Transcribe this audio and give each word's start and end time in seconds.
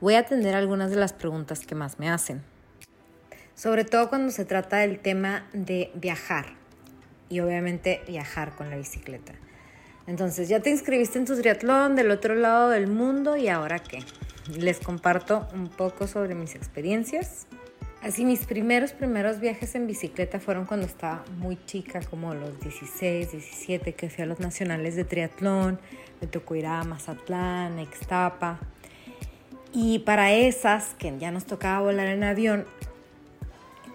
voy 0.00 0.14
a 0.14 0.20
atender 0.20 0.54
algunas 0.54 0.90
de 0.90 0.96
las 0.96 1.12
preguntas 1.12 1.66
que 1.66 1.74
más 1.74 1.98
me 1.98 2.10
hacen. 2.10 2.42
Sobre 3.54 3.84
todo 3.84 4.08
cuando 4.08 4.30
se 4.30 4.44
trata 4.44 4.78
del 4.78 4.98
tema 4.98 5.46
de 5.52 5.90
viajar 5.94 6.46
y 7.28 7.40
obviamente 7.40 8.02
viajar 8.06 8.54
con 8.54 8.70
la 8.70 8.76
bicicleta. 8.76 9.32
Entonces, 10.06 10.48
ya 10.48 10.60
te 10.60 10.70
inscribiste 10.70 11.18
en 11.18 11.24
tu 11.24 11.36
triatlón 11.36 11.96
del 11.96 12.10
otro 12.10 12.34
lado 12.34 12.70
del 12.70 12.86
mundo 12.86 13.36
y 13.36 13.48
ahora 13.48 13.80
qué? 13.80 14.04
Les 14.56 14.78
comparto 14.78 15.48
un 15.52 15.68
poco 15.68 16.06
sobre 16.06 16.34
mis 16.34 16.54
experiencias. 16.54 17.46
Así 18.02 18.24
mis 18.24 18.46
primeros, 18.46 18.92
primeros 18.92 19.40
viajes 19.40 19.74
en 19.74 19.88
bicicleta 19.88 20.38
fueron 20.38 20.64
cuando 20.64 20.86
estaba 20.86 21.24
muy 21.38 21.58
chica, 21.64 22.00
como 22.08 22.34
los 22.34 22.60
16, 22.60 23.32
17, 23.32 23.94
que 23.94 24.08
fui 24.10 24.22
a 24.22 24.26
los 24.26 24.38
nacionales 24.38 24.94
de 24.94 25.04
triatlón, 25.04 25.80
me 26.20 26.28
tocó 26.28 26.54
ir 26.54 26.66
a 26.66 26.84
Mazatlán, 26.84 27.78
a 27.78 27.82
Ixtapa, 27.82 28.60
y 29.78 29.98
para 29.98 30.32
esas 30.32 30.94
que 30.94 31.14
ya 31.18 31.30
nos 31.30 31.44
tocaba 31.44 31.80
volar 31.80 32.06
en 32.06 32.24
avión, 32.24 32.64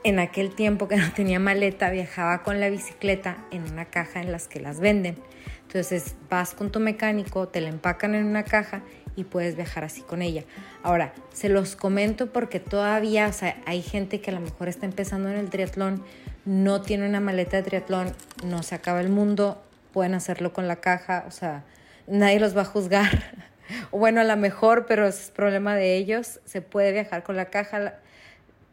en 0.04 0.20
aquel 0.20 0.54
tiempo 0.54 0.88
que 0.88 0.96
no 0.96 1.12
tenía 1.12 1.40
maleta, 1.40 1.90
viajaba 1.90 2.44
con 2.44 2.60
la 2.60 2.70
bicicleta 2.70 3.38
en 3.50 3.64
una 3.64 3.86
caja 3.86 4.22
en 4.22 4.32
las 4.32 4.48
que 4.48 4.60
las 4.60 4.80
venden. 4.80 5.18
Entonces 5.64 6.14
vas 6.30 6.54
con 6.54 6.72
tu 6.72 6.80
mecánico, 6.80 7.48
te 7.48 7.62
la 7.62 7.70
empacan 7.70 8.14
en 8.14 8.26
una 8.26 8.44
caja 8.44 8.84
y 9.16 9.24
puedes 9.24 9.56
viajar 9.56 9.84
así 9.84 10.04
con 10.04 10.22
ella. 10.22 10.44
Ahora, 10.84 11.16
se 11.34 11.50
los 11.50 11.76
comento 11.76 12.32
porque 12.32 12.60
todavía, 12.60 13.26
o 13.26 13.34
sea, 13.34 13.60
hay 13.66 13.82
gente 13.82 14.22
que 14.22 14.30
a 14.30 14.36
lo 14.36 14.40
mejor 14.40 14.68
está 14.68 14.86
empezando 14.86 15.30
en 15.32 15.38
el 15.38 15.50
triatlón, 15.50 16.04
no 16.46 16.84
tiene 16.84 17.10
una 17.10 17.22
maleta 17.22 17.58
de 17.58 17.64
triatlón, 17.64 18.14
no 18.46 18.62
se 18.62 18.76
acaba 18.76 19.02
el 19.02 19.10
mundo, 19.10 19.60
pueden 19.94 20.14
hacerlo 20.14 20.54
con 20.54 20.68
la 20.68 20.76
caja, 20.76 21.26
o 21.28 21.32
sea, 21.32 21.64
nadie 22.06 22.40
los 22.40 22.56
va 22.56 22.62
a 22.62 22.66
juzgar. 22.66 23.48
o 23.92 23.98
bueno, 24.00 24.22
a 24.22 24.24
lo 24.24 24.38
mejor, 24.38 24.86
pero 24.86 25.08
es 25.08 25.32
problema 25.36 25.76
de 25.76 25.98
ellos. 25.98 26.40
Se 26.46 26.62
puede 26.62 26.92
viajar 26.92 27.24
con 27.24 27.36
la 27.36 27.46
caja. 27.46 27.96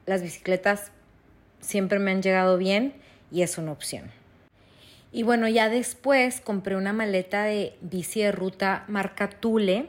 Las 0.07 0.23
bicicletas 0.23 0.91
siempre 1.61 1.99
me 1.99 2.11
han 2.11 2.23
llegado 2.23 2.59
bien 2.59 2.95
y 3.31 3.43
es 3.43 3.59
una 3.59 3.73
opción. 3.73 4.11
Y 5.13 5.23
bueno, 5.23 5.49
ya 5.49 5.69
después 5.69 6.41
compré 6.41 6.77
una 6.77 6.93
maleta 6.93 7.45
de 7.45 7.75
bici 7.81 8.21
de 8.21 8.33
ruta 8.33 8.85
marca 8.89 9.31
Tule 9.31 9.87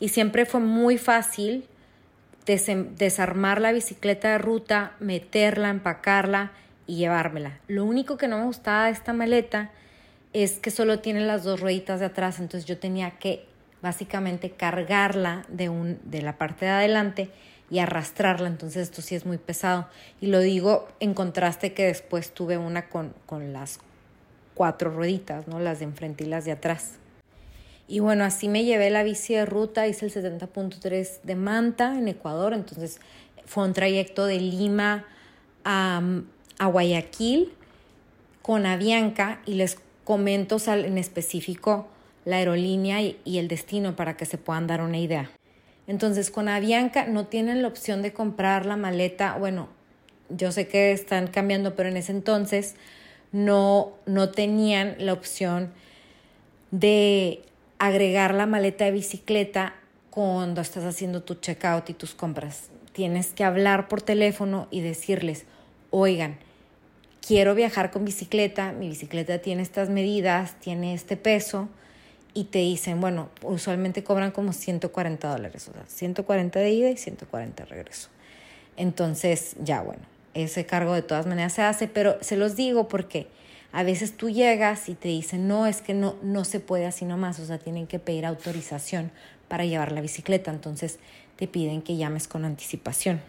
y 0.00 0.08
siempre 0.08 0.46
fue 0.46 0.60
muy 0.60 0.96
fácil 0.96 1.66
desarmar 2.46 3.60
la 3.60 3.72
bicicleta 3.72 4.30
de 4.32 4.38
ruta, 4.38 4.92
meterla, 5.00 5.68
empacarla 5.68 6.52
y 6.86 6.96
llevármela. 6.96 7.60
Lo 7.68 7.84
único 7.84 8.16
que 8.16 8.26
no 8.26 8.38
me 8.38 8.44
gustaba 8.44 8.86
de 8.86 8.92
esta 8.92 9.12
maleta 9.12 9.70
es 10.32 10.58
que 10.58 10.70
solo 10.70 11.00
tiene 11.00 11.20
las 11.20 11.44
dos 11.44 11.60
rueditas 11.60 12.00
de 12.00 12.06
atrás, 12.06 12.38
entonces 12.38 12.64
yo 12.64 12.78
tenía 12.78 13.12
que 13.12 13.44
básicamente 13.82 14.50
cargarla 14.50 15.44
de, 15.48 15.68
un, 15.68 15.98
de 16.04 16.22
la 16.22 16.36
parte 16.38 16.66
de 16.66 16.72
adelante 16.72 17.30
y 17.70 17.80
arrastrarla, 17.80 18.48
entonces 18.48 18.82
esto 18.82 19.02
sí 19.02 19.14
es 19.14 19.26
muy 19.26 19.38
pesado. 19.38 19.88
Y 20.20 20.28
lo 20.28 20.40
digo 20.40 20.88
en 21.00 21.14
contraste 21.14 21.74
que 21.74 21.84
después 21.84 22.32
tuve 22.32 22.58
una 22.58 22.88
con, 22.88 23.14
con 23.26 23.52
las 23.52 23.80
cuatro 24.54 24.90
rueditas, 24.90 25.46
¿no? 25.46 25.60
las 25.60 25.80
de 25.80 25.84
enfrente 25.84 26.24
y 26.24 26.26
las 26.28 26.44
de 26.44 26.52
atrás. 26.52 26.94
Y 27.86 28.00
bueno, 28.00 28.24
así 28.24 28.48
me 28.48 28.64
llevé 28.64 28.90
la 28.90 29.02
bici 29.02 29.34
de 29.34 29.46
ruta, 29.46 29.86
hice 29.86 30.06
el 30.06 30.12
70.3 30.12 31.22
de 31.22 31.34
Manta 31.36 31.98
en 31.98 32.08
Ecuador, 32.08 32.52
entonces 32.52 33.00
fue 33.46 33.64
un 33.64 33.72
trayecto 33.72 34.26
de 34.26 34.40
Lima 34.40 35.06
a, 35.64 36.02
a 36.58 36.66
Guayaquil 36.66 37.52
con 38.42 38.66
Avianca 38.66 39.40
y 39.46 39.54
les 39.54 39.78
comento 40.04 40.56
en 40.66 40.98
específico 40.98 41.88
la 42.28 42.36
aerolínea 42.36 43.00
y 43.00 43.38
el 43.38 43.48
destino 43.48 43.96
para 43.96 44.16
que 44.18 44.26
se 44.26 44.36
puedan 44.36 44.66
dar 44.66 44.82
una 44.82 44.98
idea. 44.98 45.30
Entonces, 45.86 46.30
con 46.30 46.50
Avianca 46.50 47.06
no 47.06 47.26
tienen 47.26 47.62
la 47.62 47.68
opción 47.68 48.02
de 48.02 48.12
comprar 48.12 48.66
la 48.66 48.76
maleta. 48.76 49.38
Bueno, 49.38 49.70
yo 50.28 50.52
sé 50.52 50.68
que 50.68 50.92
están 50.92 51.28
cambiando, 51.28 51.74
pero 51.74 51.88
en 51.88 51.96
ese 51.96 52.12
entonces 52.12 52.74
no, 53.32 53.92
no 54.04 54.28
tenían 54.28 54.96
la 54.98 55.14
opción 55.14 55.72
de 56.70 57.40
agregar 57.78 58.34
la 58.34 58.44
maleta 58.44 58.84
de 58.84 58.90
bicicleta 58.90 59.74
cuando 60.10 60.60
estás 60.60 60.84
haciendo 60.84 61.22
tu 61.22 61.36
checkout 61.36 61.88
y 61.88 61.94
tus 61.94 62.14
compras. 62.14 62.68
Tienes 62.92 63.28
que 63.28 63.44
hablar 63.44 63.88
por 63.88 64.02
teléfono 64.02 64.68
y 64.70 64.82
decirles, 64.82 65.46
oigan, 65.88 66.36
quiero 67.26 67.54
viajar 67.54 67.90
con 67.90 68.04
bicicleta, 68.04 68.72
mi 68.72 68.90
bicicleta 68.90 69.38
tiene 69.38 69.62
estas 69.62 69.88
medidas, 69.88 70.60
tiene 70.60 70.92
este 70.92 71.16
peso, 71.16 71.70
y 72.34 72.44
te 72.44 72.58
dicen, 72.58 73.00
bueno, 73.00 73.28
usualmente 73.42 74.04
cobran 74.04 74.30
como 74.30 74.52
140 74.52 75.28
dólares, 75.28 75.68
o 75.68 75.72
sea, 75.72 75.84
140 75.86 76.58
de 76.58 76.70
ida 76.70 76.90
y 76.90 76.96
140 76.96 77.64
de 77.64 77.68
regreso. 77.68 78.08
Entonces, 78.76 79.56
ya 79.62 79.82
bueno, 79.82 80.02
ese 80.34 80.66
cargo 80.66 80.94
de 80.94 81.02
todas 81.02 81.26
maneras 81.26 81.52
se 81.52 81.62
hace, 81.62 81.88
pero 81.88 82.16
se 82.20 82.36
los 82.36 82.54
digo 82.54 82.88
porque 82.88 83.26
a 83.72 83.82
veces 83.82 84.16
tú 84.16 84.30
llegas 84.30 84.88
y 84.88 84.94
te 84.94 85.08
dicen, 85.08 85.48
no, 85.48 85.66
es 85.66 85.82
que 85.82 85.94
no, 85.94 86.16
no 86.22 86.44
se 86.44 86.60
puede 86.60 86.86
así 86.86 87.04
nomás, 87.04 87.38
o 87.40 87.44
sea, 87.46 87.58
tienen 87.58 87.86
que 87.86 87.98
pedir 87.98 88.24
autorización 88.24 89.10
para 89.48 89.64
llevar 89.64 89.92
la 89.92 90.00
bicicleta, 90.00 90.50
entonces 90.50 90.98
te 91.36 91.48
piden 91.48 91.82
que 91.82 91.96
llames 91.96 92.28
con 92.28 92.44
anticipación. 92.44 93.20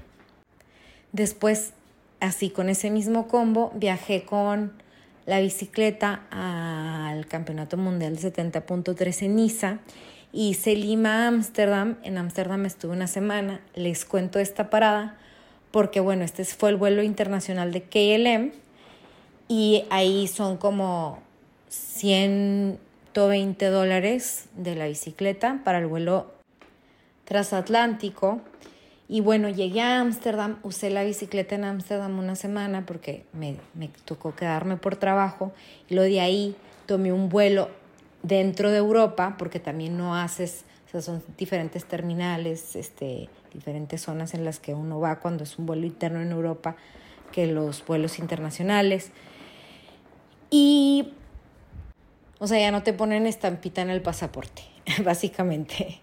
Después, 1.11 1.73
así 2.19 2.49
con 2.49 2.69
ese 2.69 2.91
mismo 2.91 3.27
combo, 3.27 3.71
viajé 3.75 4.23
con 4.23 4.73
la 5.29 5.39
bicicleta 5.39 6.23
al 6.31 7.27
Campeonato 7.27 7.77
Mundial 7.77 8.17
70.3 8.17 9.21
en 9.21 9.35
Niza. 9.35 9.77
Hice 10.33 10.75
Lima 10.75 11.27
Ámsterdam. 11.27 11.97
En 12.01 12.17
Ámsterdam 12.17 12.65
estuve 12.65 12.93
una 12.93 13.05
semana. 13.05 13.61
Les 13.75 14.05
cuento 14.05 14.39
esta 14.39 14.71
parada 14.71 15.19
porque, 15.69 15.99
bueno, 15.99 16.23
este 16.23 16.43
fue 16.45 16.71
el 16.71 16.77
vuelo 16.77 17.03
internacional 17.03 17.71
de 17.71 17.83
KLM 17.83 18.53
y 19.47 19.83
ahí 19.91 20.27
son 20.27 20.57
como 20.57 21.21
120 21.67 23.65
dólares 23.67 24.45
de 24.55 24.73
la 24.73 24.87
bicicleta 24.87 25.61
para 25.63 25.77
el 25.77 25.85
vuelo 25.85 26.33
transatlántico. 27.25 28.41
Y 29.11 29.21
bueno, 29.21 29.49
llegué 29.49 29.81
a 29.81 30.01
Ámsterdam, 30.01 30.59
usé 30.61 30.91
la 30.91 31.03
bicicleta 31.03 31.55
en 31.55 31.63
Ámsterdam 31.63 32.19
una 32.19 32.35
semana 32.35 32.85
porque 32.85 33.25
me, 33.33 33.55
me, 33.73 33.89
tocó 34.05 34.35
quedarme 34.35 34.77
por 34.77 34.97
trabajo 34.97 35.51
y 35.89 35.95
lo 35.95 36.03
de 36.03 36.21
ahí 36.21 36.55
tomé 36.85 37.11
un 37.11 37.27
vuelo 37.27 37.69
dentro 38.21 38.69
de 38.69 38.77
Europa 38.77 39.35
porque 39.39 39.59
también 39.59 39.97
no 39.97 40.15
haces, 40.15 40.63
o 40.87 40.91
sea, 40.91 41.01
son 41.01 41.23
diferentes 41.39 41.85
terminales, 41.85 42.75
este, 42.75 43.29
diferentes 43.51 43.99
zonas 43.99 44.35
en 44.35 44.45
las 44.45 44.59
que 44.59 44.75
uno 44.75 44.99
va 44.99 45.19
cuando 45.19 45.43
es 45.43 45.57
un 45.57 45.65
vuelo 45.65 45.87
interno 45.87 46.21
en 46.21 46.31
Europa 46.31 46.75
que 47.31 47.47
los 47.47 47.83
vuelos 47.87 48.19
internacionales. 48.19 49.11
Y, 50.51 51.13
o 52.37 52.45
sea, 52.45 52.59
ya 52.59 52.69
no 52.69 52.83
te 52.83 52.93
ponen 52.93 53.25
estampita 53.25 53.81
en 53.81 53.89
el 53.89 54.03
pasaporte, 54.03 54.61
básicamente. 55.03 55.99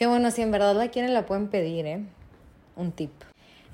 Que 0.00 0.06
bueno, 0.06 0.30
si 0.30 0.40
en 0.40 0.50
verdad 0.50 0.74
la 0.74 0.88
quieren 0.88 1.12
la 1.12 1.26
pueden 1.26 1.48
pedir, 1.48 1.84
¿eh? 1.84 2.00
Un 2.74 2.90
tip. 2.90 3.10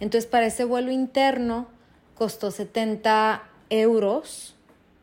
Entonces 0.01 0.29
para 0.29 0.47
ese 0.47 0.65
vuelo 0.65 0.91
interno 0.91 1.69
costó 2.17 2.51
70 2.51 3.45
euros 3.71 4.57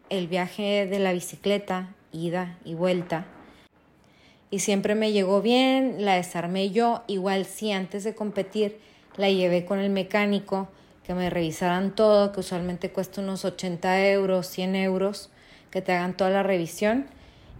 el 0.09 0.27
viaje 0.27 0.85
de 0.85 0.99
la 0.99 1.13
bicicleta, 1.13 1.95
ida 2.11 2.57
y 2.65 2.73
vuelta. 2.73 3.25
Y 4.51 4.59
siempre 4.59 4.95
me 4.95 5.13
llegó 5.13 5.41
bien, 5.41 6.03
la 6.03 6.15
desarmé 6.15 6.71
yo. 6.71 7.03
Igual 7.07 7.45
si 7.45 7.71
antes 7.71 8.03
de 8.03 8.13
competir 8.15 8.77
la 9.15 9.29
llevé 9.29 9.63
con 9.63 9.79
el 9.79 9.91
mecánico 9.91 10.67
que 11.05 11.13
me 11.13 11.29
revisaran 11.29 11.95
todo, 11.95 12.33
que 12.33 12.41
usualmente 12.41 12.91
cuesta 12.91 13.21
unos 13.21 13.45
80 13.45 14.09
euros, 14.09 14.47
100 14.47 14.75
euros, 14.75 15.29
que 15.71 15.81
te 15.81 15.93
hagan 15.93 16.17
toda 16.17 16.31
la 16.31 16.43
revisión 16.43 17.05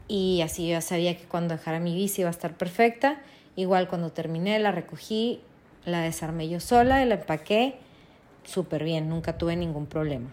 y 0.10 0.42
así 0.42 0.68
yo 0.68 0.82
sabía 0.82 1.18
que 1.18 1.24
cuando 1.24 1.56
dejara 1.56 1.80
mi 1.80 1.96
bici 1.96 2.24
iba 2.24 2.30
a 2.30 2.32
estar 2.32 2.58
perfecta. 2.58 3.22
Igual 3.56 3.88
cuando 3.88 4.12
terminé 4.12 4.58
la 4.60 4.72
recogí, 4.72 5.42
la 5.86 6.02
desarmé 6.02 6.50
yo 6.50 6.60
sola 6.60 7.04
y 7.04 7.08
la 7.08 7.16
empaqué 7.16 7.76
súper 8.44 8.84
bien, 8.84 9.10
nunca 9.10 9.38
tuve 9.38 9.56
ningún 9.56 9.86
problema. 9.86 10.30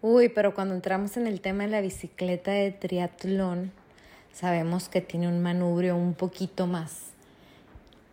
Uy, 0.00 0.28
pero 0.28 0.54
cuando 0.54 0.74
entramos 0.74 1.16
en 1.16 1.26
el 1.26 1.40
tema 1.40 1.64
de 1.64 1.70
la 1.70 1.80
bicicleta 1.80 2.50
de 2.50 2.72
triatlón, 2.72 3.72
sabemos 4.32 4.88
que 4.88 5.00
tiene 5.00 5.28
un 5.28 5.40
manubrio 5.40 5.96
un 5.96 6.14
poquito 6.14 6.66
más 6.66 7.12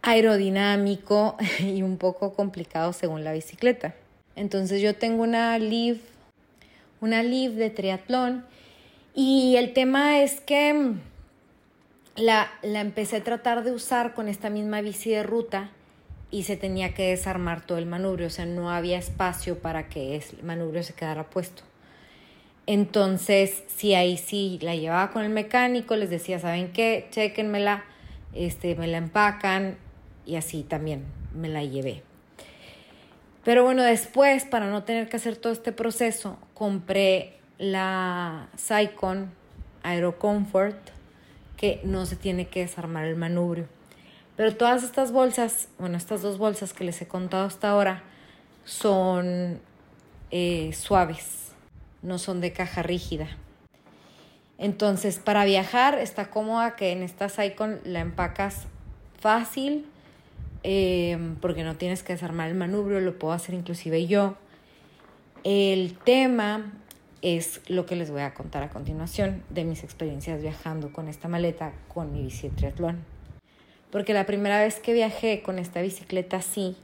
aerodinámico 0.02 1.36
y 1.60 1.82
un 1.82 1.98
poco 1.98 2.34
complicado 2.34 2.94
según 2.94 3.24
la 3.24 3.34
bicicleta. 3.34 3.96
Entonces 4.36 4.82
yo 4.82 4.96
tengo 4.96 5.24
una 5.24 5.58
Live, 5.58 6.00
una 7.02 7.24
Live 7.24 7.56
de 7.56 7.70
triatlón 7.70 8.46
y 9.16 9.56
el 9.58 9.74
tema 9.74 10.20
es 10.22 10.40
que 10.42 10.94
la, 12.20 12.52
la 12.62 12.82
empecé 12.82 13.18
a 13.18 13.24
tratar 13.24 13.64
de 13.64 13.72
usar 13.72 14.14
con 14.14 14.28
esta 14.28 14.50
misma 14.50 14.82
bici 14.82 15.12
de 15.12 15.24
ruta 15.24 15.70
y 16.32 16.44
se 16.44 16.58
tenía 16.58 16.94
que 16.94 17.10
desarmar 17.10 17.66
todo 17.66 17.78
el 17.78 17.86
manubrio, 17.86 18.28
o 18.28 18.30
sea, 18.30 18.46
no 18.46 18.70
había 18.70 18.98
espacio 18.98 19.60
para 19.60 19.90
que 19.90 20.16
el 20.16 20.44
manubrio 20.44 20.84
se 20.84 20.94
quedara 20.94 21.30
puesto. 21.30 21.64
Entonces, 22.68 23.64
si 23.68 23.96
ahí 23.96 24.18
sí 24.18 24.60
la 24.62 24.76
llevaba 24.76 25.10
con 25.10 25.24
el 25.24 25.32
mecánico, 25.32 25.96
les 25.96 26.12
decía, 26.12 26.40
¿saben 26.40 26.72
qué? 26.72 27.08
Chequenmela, 27.10 27.84
este, 28.34 28.76
me 28.76 28.86
la 28.86 28.98
empacan 28.98 29.78
y 30.26 30.36
así 30.36 30.62
también 30.62 31.06
me 31.34 31.50
la 31.50 31.64
llevé. 31.64 32.04
Pero 33.44 33.64
bueno, 33.64 33.82
después, 33.82 34.46
para 34.46 34.70
no 34.70 34.84
tener 34.84 35.10
que 35.10 35.18
hacer 35.18 35.36
todo 35.36 35.52
este 35.52 35.72
proceso, 35.72 36.38
compré 36.54 37.40
la 37.58 38.50
Sycon 38.56 39.32
Aerocomfort, 39.82 40.99
que 41.60 41.82
no 41.84 42.06
se 42.06 42.16
tiene 42.16 42.48
que 42.48 42.62
desarmar 42.62 43.06
el 43.06 43.16
manubrio. 43.16 43.68
Pero 44.36 44.56
todas 44.56 44.84
estas 44.84 45.12
bolsas, 45.12 45.68
bueno, 45.78 45.98
estas 45.98 46.22
dos 46.22 46.38
bolsas 46.38 46.74
que 46.74 46.86
les 46.86 47.02
he 47.02 47.08
contado 47.08 47.46
hasta 47.46 47.70
ahora, 47.70 48.04
son 48.64 49.60
eh, 50.32 50.72
suaves 50.74 51.50
no 52.02 52.18
son 52.18 52.42
de 52.42 52.54
caja 52.54 52.84
rígida. 52.84 53.28
Entonces, 54.58 55.20
para 55.20 55.46
viajar 55.46 55.98
está 55.98 56.30
cómoda 56.30 56.76
que 56.76 56.92
en 56.92 57.04
esta 57.04 57.28
Icon 57.46 57.80
la 57.84 58.02
empacas 58.02 58.68
fácil, 59.20 59.86
em, 60.64 61.36
porque 61.36 61.64
no 61.64 61.76
tienes 61.76 62.04
que 62.04 62.14
desarmar 62.14 62.50
el 62.50 62.56
manubrio, 62.56 63.00
lo 63.00 63.18
puedo 63.18 63.34
hacer 63.34 63.56
inclusive 63.56 64.08
yo. 64.08 64.36
El 65.44 65.98
tema 65.98 66.74
es 67.22 67.62
lo 67.68 67.86
que 67.86 67.96
les 67.96 68.12
voy 68.12 68.22
a 68.22 68.34
contar 68.34 68.64
a 68.64 68.70
continuación 68.70 69.44
de 69.50 69.66
mis 69.66 69.84
experiencias 69.84 70.42
viajando 70.42 70.94
con 70.94 71.08
esta 71.08 71.28
maleta 71.28 71.74
con 71.94 72.14
mi 72.14 72.24
bici 72.24 72.50
triatlón. 72.50 73.04
Porque 73.92 74.14
la 74.14 74.26
primera 74.26 74.60
vez 74.60 74.80
que 74.80 74.94
viajé 74.94 75.42
con 75.42 75.60
esta 75.60 75.82
bicicleta 75.82 76.38
así 76.38 76.78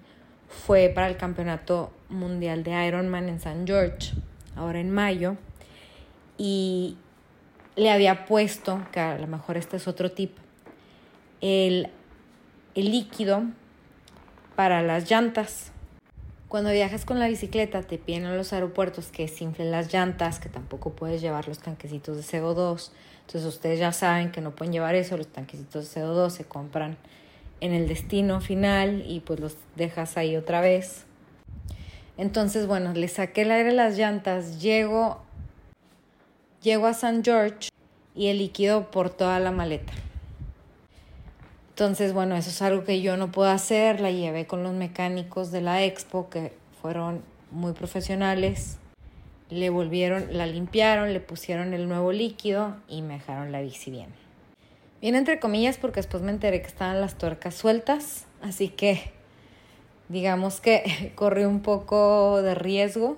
fue 0.50 0.92
para 0.94 1.08
el 1.08 1.18
Campeonato 1.18 1.92
Mundial 2.10 2.64
de 2.64 2.88
Ironman 2.88 3.30
en 3.30 3.40
San 3.40 3.66
George 3.66 4.14
ahora 4.56 4.80
en 4.80 4.92
mayo, 4.92 5.36
y 6.38 6.98
le 7.76 7.92
había 7.92 8.26
puesto, 8.26 8.82
que 8.92 9.00
a 9.00 9.18
lo 9.18 9.28
mejor 9.28 9.58
este 9.58 9.78
es 9.78 9.88
otro 9.88 10.12
tip, 10.12 10.38
el, 11.42 11.90
el 12.74 12.92
líquido 12.92 13.44
para 14.56 14.82
las 14.82 15.10
llantas. 15.10 15.72
Cuando 16.56 16.72
viajas 16.72 17.04
con 17.04 17.20
la 17.20 17.28
bicicleta 17.28 17.84
te 17.84 17.98
piden 17.98 18.24
en 18.24 18.38
los 18.38 18.54
aeropuertos 18.54 19.08
que 19.08 19.30
inflen 19.42 19.72
las 19.72 19.92
llantas, 19.94 20.40
que 20.40 20.48
tampoco 20.48 20.92
puedes 20.92 21.20
llevar 21.20 21.50
los 21.50 21.60
tanquecitos 21.60 22.16
de 22.16 22.24
CO2. 22.24 22.92
Entonces 23.26 23.44
ustedes 23.44 23.78
ya 23.78 23.92
saben 23.92 24.32
que 24.32 24.40
no 24.40 24.52
pueden 24.52 24.72
llevar 24.72 24.96
eso, 24.96 25.18
los 25.18 25.28
tanquecitos 25.28 25.94
de 25.94 26.02
CO2 26.02 26.30
se 26.30 26.46
compran 26.46 26.96
en 27.60 27.74
el 27.74 27.90
destino 27.90 28.40
final 28.40 29.04
y 29.06 29.20
pues 29.20 29.42
los 29.42 29.58
dejas 29.76 30.16
ahí 30.16 30.38
otra 30.38 30.62
vez. 30.62 31.04
Entonces, 32.16 32.68
bueno, 32.68 32.94
le 32.94 33.10
saqué 33.10 33.42
el 33.42 33.52
aire 33.52 33.72
a 33.72 33.74
las 33.74 33.98
llantas, 33.98 34.62
llego, 34.62 35.22
llego 36.64 36.88
a 36.88 36.94
San 36.94 37.22
George 37.22 37.68
y 38.16 38.28
el 38.28 38.38
líquido 38.38 38.92
por 38.92 39.10
toda 39.10 39.42
la 39.42 39.52
maleta. 39.52 39.92
Entonces, 41.76 42.14
bueno, 42.14 42.38
eso 42.38 42.52
es 42.52 42.62
algo 42.62 42.86
que 42.86 43.02
yo 43.02 43.18
no 43.18 43.34
puedo 43.34 43.50
hacer. 43.50 44.00
La 44.00 44.10
llevé 44.10 44.48
con 44.48 44.64
los 44.64 44.72
mecánicos 44.72 45.52
de 45.52 45.60
la 45.60 45.84
expo 45.84 46.30
que 46.30 46.54
fueron 46.82 47.22
muy 47.52 47.74
profesionales. 47.74 48.78
Le 49.50 49.70
volvieron, 49.70 50.28
la 50.32 50.48
limpiaron, 50.48 51.12
le 51.12 51.20
pusieron 51.20 51.74
el 51.74 51.90
nuevo 51.90 52.14
líquido 52.14 52.78
y 52.88 53.02
me 53.02 53.16
dejaron 53.16 53.52
la 53.52 53.60
bici 53.60 53.92
bien. 53.92 54.08
Bien 55.02 55.16
entre 55.16 55.38
comillas 55.42 55.78
porque 55.78 55.98
después 55.98 56.24
me 56.24 56.32
enteré 56.32 56.62
que 56.62 56.68
estaban 56.68 57.02
las 57.02 57.18
tuercas 57.18 57.56
sueltas, 57.56 58.26
así 58.42 58.70
que 58.70 59.12
digamos 60.08 60.62
que 60.62 61.12
corrí 61.16 61.44
un 61.44 61.60
poco 61.60 62.42
de 62.42 62.56
riesgo, 62.56 63.18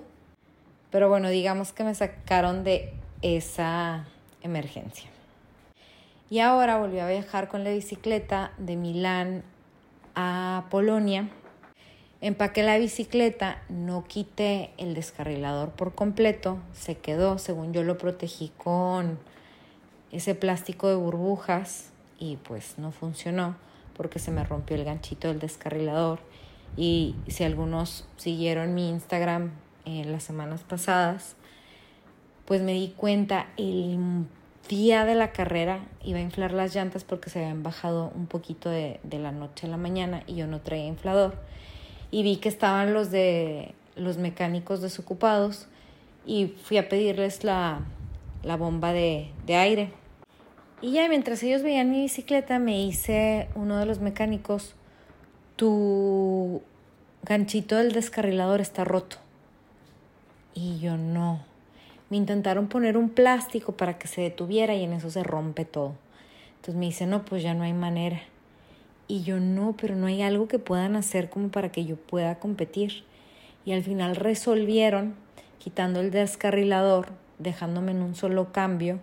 pero 0.90 1.08
bueno, 1.08 1.28
digamos 1.28 1.70
que 1.70 1.84
me 1.84 1.94
sacaron 1.94 2.64
de 2.64 2.92
esa 3.22 4.08
emergencia. 4.42 5.08
Y 6.30 6.40
ahora 6.40 6.78
volví 6.78 6.98
a 6.98 7.08
viajar 7.08 7.48
con 7.48 7.64
la 7.64 7.70
bicicleta 7.70 8.52
de 8.58 8.76
Milán 8.76 9.44
a 10.14 10.66
Polonia. 10.70 11.30
Empaqué 12.20 12.62
la 12.62 12.76
bicicleta, 12.76 13.62
no 13.70 14.04
quité 14.04 14.72
el 14.76 14.92
descarrilador 14.92 15.70
por 15.70 15.94
completo, 15.94 16.58
se 16.74 16.98
quedó, 16.98 17.38
según 17.38 17.72
yo 17.72 17.82
lo 17.82 17.96
protegí 17.96 18.52
con 18.58 19.18
ese 20.12 20.34
plástico 20.34 20.88
de 20.88 20.96
burbujas 20.96 21.92
y 22.18 22.36
pues 22.36 22.74
no 22.76 22.92
funcionó 22.92 23.56
porque 23.96 24.18
se 24.18 24.30
me 24.30 24.44
rompió 24.44 24.76
el 24.76 24.84
ganchito 24.84 25.28
del 25.28 25.38
descarrilador 25.38 26.18
y 26.76 27.14
si 27.28 27.44
algunos 27.44 28.06
siguieron 28.16 28.74
mi 28.74 28.90
Instagram 28.90 29.52
en 29.84 30.12
las 30.12 30.24
semanas 30.24 30.62
pasadas, 30.62 31.36
pues 32.44 32.62
me 32.62 32.72
di 32.72 32.94
cuenta 32.96 33.46
el 33.56 34.26
día 34.68 35.04
de 35.04 35.14
la 35.14 35.32
carrera 35.32 35.80
iba 36.04 36.18
a 36.18 36.22
inflar 36.22 36.52
las 36.52 36.74
llantas 36.74 37.04
porque 37.04 37.30
se 37.30 37.40
habían 37.40 37.62
bajado 37.62 38.12
un 38.14 38.26
poquito 38.26 38.70
de, 38.70 39.00
la 39.10 39.32
noche 39.32 39.66
a 39.66 39.70
la 39.70 39.76
mañana 39.76 40.22
y 40.26 40.36
yo 40.36 40.46
no 40.46 40.60
traía 40.60 40.86
inflador. 40.86 41.34
Y 42.10 42.22
vi 42.22 42.36
que 42.36 42.48
estaban 42.48 42.94
los 42.94 43.10
de 43.10 43.74
los 43.96 44.18
mecánicos 44.18 44.80
desocupados 44.80 45.66
y 46.24 46.54
fui 46.62 46.76
a 46.76 46.88
pedirles 46.88 47.42
la, 47.42 47.80
la 48.42 48.56
bomba 48.56 48.92
de, 48.92 49.30
de 49.46 49.56
aire. 49.56 49.92
Y 50.80 50.92
ya 50.92 51.08
mientras 51.08 51.42
ellos 51.42 51.62
veían 51.62 51.90
mi 51.90 52.02
bicicleta 52.02 52.58
me 52.58 52.80
hice 52.80 53.48
uno 53.56 53.78
de 53.78 53.86
los 53.86 53.98
mecánicos 53.98 54.76
tu 55.56 56.62
ganchito 57.24 57.76
del 57.76 57.92
descarrilador 57.92 58.60
está 58.60 58.84
roto. 58.84 59.16
Y 60.54 60.78
yo 60.78 60.96
no. 60.96 61.47
Me 62.10 62.16
intentaron 62.16 62.68
poner 62.68 62.96
un 62.96 63.10
plástico 63.10 63.72
para 63.72 63.98
que 63.98 64.08
se 64.08 64.22
detuviera 64.22 64.74
y 64.74 64.84
en 64.84 64.94
eso 64.94 65.10
se 65.10 65.22
rompe 65.22 65.64
todo. 65.64 65.94
Entonces 66.56 66.74
me 66.74 66.86
dice, 66.86 67.06
no, 67.06 67.24
pues 67.24 67.42
ya 67.42 67.54
no 67.54 67.64
hay 67.64 67.72
manera. 67.72 68.20
Y 69.06 69.22
yo 69.22 69.40
no, 69.40 69.74
pero 69.80 69.94
no 69.94 70.06
hay 70.06 70.22
algo 70.22 70.48
que 70.48 70.58
puedan 70.58 70.96
hacer 70.96 71.30
como 71.30 71.48
para 71.50 71.70
que 71.70 71.84
yo 71.84 71.96
pueda 71.96 72.38
competir. 72.38 73.04
Y 73.64 73.72
al 73.72 73.82
final 73.82 74.16
resolvieron 74.16 75.14
quitando 75.58 76.00
el 76.00 76.10
descarrilador, 76.10 77.08
dejándome 77.38 77.92
en 77.92 78.02
un 78.02 78.14
solo 78.14 78.52
cambio 78.52 79.00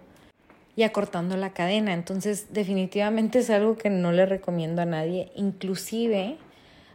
y 0.75 0.83
acortando 0.83 1.37
la 1.37 1.51
cadena. 1.51 1.93
Entonces 1.93 2.47
definitivamente 2.51 3.39
es 3.39 3.49
algo 3.49 3.77
que 3.77 3.89
no 3.89 4.11
le 4.11 4.25
recomiendo 4.25 4.81
a 4.81 4.85
nadie. 4.85 5.31
Inclusive 5.35 6.37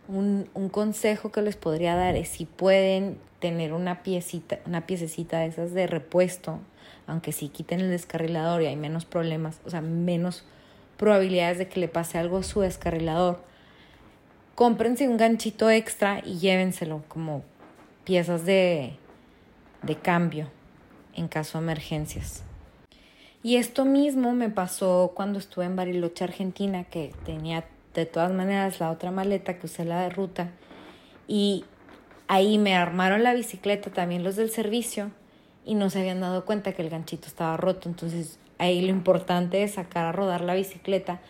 un, 0.09 0.49
un, 0.55 0.69
consejo 0.69 1.31
que 1.31 1.43
les 1.43 1.57
podría 1.57 1.95
dar 1.95 2.17
es 2.17 2.29
si 2.29 2.45
pueden 2.45 3.19
tener 3.41 3.73
una 3.73 4.03
piecita, 4.03 4.61
una 4.67 4.87
piececita 4.87 5.41
de 5.41 5.47
esas 5.47 5.73
de 5.73 5.87
repuesto, 5.87 6.61
aunque 7.07 7.33
si 7.33 7.49
quiten 7.49 7.81
el 7.81 7.91
descarrilador 7.91 8.63
y 8.63 8.67
hay 8.67 8.77
menos 8.77 9.05
problemas, 9.05 9.61
o 9.65 9.71
sea, 9.71 9.81
menos 9.81 10.45
probabilidades 10.97 11.59
de 11.59 11.69
que 11.69 11.81
le 11.81 11.89
pase 11.89 12.19
algo 12.19 12.39
a 12.39 12.43
su 12.43 12.61
descarrilador, 12.61 13.43
cómprense 14.55 15.09
un 15.09 15.17
ganchito 15.17 15.71
extra 15.71 16.23
y 16.25 16.39
llévenselo 16.39 17.03
como 17.09 17.43
piezas 18.05 18.45
de, 18.45 18.97
de 19.83 19.97
cambio 19.97 20.51
en 21.15 21.29
caso 21.29 21.59
de 21.59 21.65
emergencias. 21.65 22.45
Y 23.43 23.57
esto 23.57 23.87
mismo 23.87 24.35
me 24.35 24.51
pasó 24.51 25.13
cuando 25.15 25.39
estuve 25.39 25.65
en 25.65 25.77
Bariloche, 25.77 26.25
Argentina, 26.25 26.85
que 26.85 27.15
tenía 27.25 27.65
de 27.95 28.05
todas 28.05 28.33
maneras 28.33 28.81
la 28.81 28.91
otra 28.91 29.11
maleta 29.11 29.59
que 29.59 29.67
usé 29.67 29.85
la 29.85 30.03
de 30.03 30.11
ruta 30.11 30.51
y 31.27 31.65
ahí 32.31 32.59
me 32.59 32.77
armaron 32.77 33.25
la 33.25 33.35
bicicleta 33.35 33.91
también 33.91 34.23
los 34.23 34.37
del 34.37 34.51
servicio 34.51 35.11
y 35.65 35.75
no 35.75 35.91
se 35.91 35.99
habían 35.99 36.21
dado 36.21 36.45
cuenta 36.45 36.73
que 36.73 36.83
el 36.83 36.89
ganchito 36.89 37.27
estaba 37.27 37.57
roto. 37.57 37.89
Entonces 37.89 38.39
ahí 38.59 38.81
lo 38.83 38.91
importante 38.91 39.65
es 39.65 39.75
sacar 39.75 40.07
a 40.07 40.13
rodar 40.13 40.43
la 40.43 40.55
bicicleta. 40.55 41.21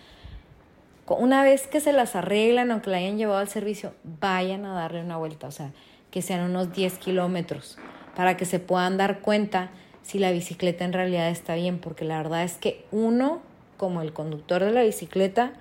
Una 1.07 1.43
vez 1.43 1.67
que 1.67 1.81
se 1.81 1.95
las 1.95 2.17
arreglan 2.17 2.71
o 2.71 2.83
que 2.83 2.91
la 2.91 2.99
hayan 2.99 3.17
llevado 3.17 3.39
al 3.39 3.49
servicio 3.49 3.95
vayan 4.05 4.67
a 4.67 4.75
darle 4.75 5.01
una 5.01 5.17
vuelta 5.17 5.49
o 5.49 5.51
sea 5.51 5.73
que 6.11 6.21
sean 6.21 6.51
unos 6.51 6.73
10 6.75 6.99
kilómetros, 6.99 7.79
para 8.15 8.37
que 8.37 8.45
se 8.45 8.59
puedan 8.59 8.99
dar 8.99 9.21
cuenta 9.21 9.71
si 10.03 10.19
la 10.19 10.33
bicicleta 10.33 10.85
en 10.85 10.93
realidad 10.93 11.31
está 11.31 11.55
bien, 11.55 11.79
porque 11.79 12.05
la 12.05 12.19
verdad 12.19 12.43
es 12.43 12.55
que 12.55 12.85
uno, 12.91 13.41
como 13.77 14.03
el 14.03 14.13
conductor 14.13 14.63
de 14.63 14.73
la 14.73 14.83
bicicleta, 14.83 15.53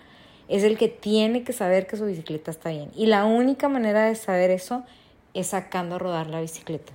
es 0.47 0.63
el 0.63 0.77
que 0.77 0.87
tiene 0.87 1.43
que 1.43 1.53
saber 1.53 1.85
que 1.85 1.97
su 1.97 2.05
bicicleta 2.05 2.49
está 2.49 2.69
bien. 2.69 2.89
Y 2.95 3.05
la 3.05 3.25
única 3.25 3.69
manera 3.69 4.05
de 4.05 4.15
saber 4.15 4.49
eso 4.49 4.83
es 4.83 4.98
sacando 5.43 5.95
a 5.95 5.99
rodar 5.99 6.27
la 6.27 6.41
bicicleta. 6.41 6.93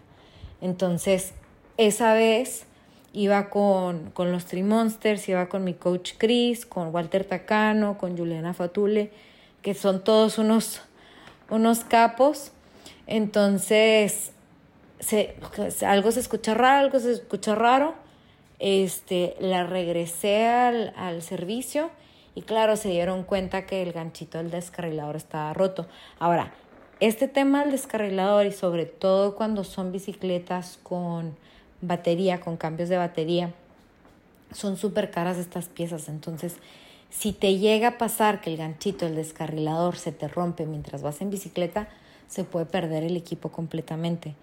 Entonces, 0.61 1.35
esa 1.77 2.15
vez 2.15 2.67
iba 3.13 3.49
con, 3.49 4.11
con 4.11 4.33
los 4.33 4.45
Three 4.47 4.63
Monsters, 4.63 5.29
iba 5.29 5.49
con 5.49 5.65
mi 5.65 5.75
coach 5.75 6.13
Chris, 6.19 6.67
con 6.67 6.95
Walter 6.95 7.25
Tacano, 7.25 7.97
con 7.97 8.17
Juliana 8.17 8.55
Fatule, 8.55 9.11
que 9.63 9.75
son 9.75 10.03
todos 10.03 10.39
unos, 10.39 10.83
unos 11.49 11.85
capos. 11.85 12.53
Entonces, 13.07 14.33
se, 15.01 15.37
algo 15.87 16.11
se 16.11 16.21
escucha 16.21 16.55
raro, 16.55 16.87
algo 16.87 16.99
se 16.99 17.13
escucha 17.13 17.55
raro. 17.55 17.95
Este, 18.59 19.37
la 19.41 19.65
regresé 19.65 20.47
al, 20.47 20.93
al 20.97 21.23
servicio 21.23 21.91
y 22.35 22.43
claro, 22.43 22.77
se 22.77 22.89
dieron 22.89 23.23
cuenta 23.23 23.67
que 23.67 23.83
el 23.83 23.93
ganchito 23.93 24.39
del 24.39 24.51
descarrilador 24.51 25.17
estaba 25.17 25.53
roto. 25.53 25.87
Ahora, 26.19 26.53
este 27.01 27.29
tema 27.29 27.63
del 27.63 27.73
descarrilador 27.73 28.47
y 28.47 28.53
sobre 28.53 28.87
todo 28.87 29.35
cuando 29.37 29.65
son 29.65 29.93
bicicletas 29.93 30.79
con 30.83 31.37
batería, 31.81 32.41
con 32.41 32.57
cambios 32.57 32.89
de 32.89 32.97
batería, 32.97 33.53
son 34.53 34.77
súper 34.77 35.11
caras 35.11 35.37
estas 35.37 35.69
piezas. 35.69 36.09
Entonces, 36.09 36.57
si 37.11 37.33
te 37.33 37.59
llega 37.59 37.89
a 37.89 37.99
pasar 37.99 38.41
que 38.41 38.51
el 38.51 38.57
ganchito 38.57 39.07
del 39.07 39.17
descarrilador 39.17 39.97
se 39.97 40.13
te 40.13 40.29
rompe 40.29 40.67
mientras 40.67 41.03
vas 41.03 41.21
en 41.21 41.31
bicicleta, 41.31 41.89
se 42.29 42.45
puede 42.45 42.67
perder 42.67 43.05
el 43.05 43.17
equipo 43.17 43.51
completamente. 43.51 44.35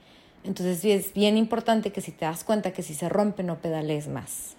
Entonces 0.43 0.83
es 0.85 1.13
bien 1.13 1.37
importante 1.37 1.91
que 1.91 2.01
si 2.01 2.11
te 2.11 2.25
das 2.25 2.43
cuenta 2.43 2.71
que 2.71 2.83
si 2.83 2.93
se 2.93 3.09
rompe 3.09 3.43
no 3.43 3.57
pedales 3.57 4.07
más. 4.07 4.55